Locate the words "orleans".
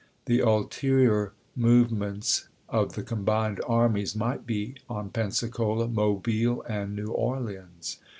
7.11-7.99